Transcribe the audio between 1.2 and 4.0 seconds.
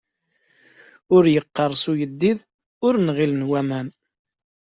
yeqqirṣ uyeddid, ur nɣilen waman.